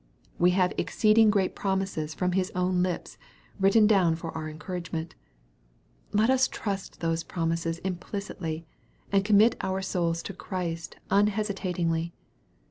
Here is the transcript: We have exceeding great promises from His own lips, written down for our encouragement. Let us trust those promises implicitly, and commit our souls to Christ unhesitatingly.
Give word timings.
We 0.39 0.49
have 0.57 0.73
exceeding 0.79 1.29
great 1.29 1.55
promises 1.55 2.15
from 2.15 2.31
His 2.31 2.51
own 2.55 2.81
lips, 2.81 3.19
written 3.59 3.85
down 3.85 4.15
for 4.15 4.31
our 4.35 4.49
encouragement. 4.49 5.13
Let 6.11 6.31
us 6.31 6.47
trust 6.47 7.01
those 7.01 7.21
promises 7.23 7.77
implicitly, 7.83 8.65
and 9.11 9.23
commit 9.23 9.57
our 9.61 9.83
souls 9.83 10.23
to 10.23 10.33
Christ 10.33 10.95
unhesitatingly. 11.11 12.13